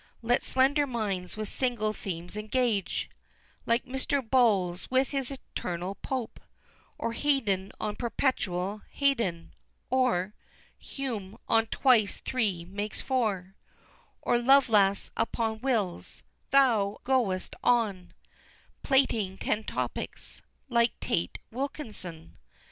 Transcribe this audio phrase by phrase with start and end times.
[0.23, 3.07] Let slender minds with single themes engage,
[3.67, 4.27] Like Mr.
[4.27, 6.39] Bowles with his eternal Pope,
[6.97, 9.53] Or Haydon on perpetual Haydon,
[9.91, 10.33] or
[10.79, 13.53] Hume on "Twice three make four,"
[14.23, 18.11] Or Lovelass upon Wills, Thou goest on
[18.81, 22.39] Plaiting ten topics, like Tate Wilkinson!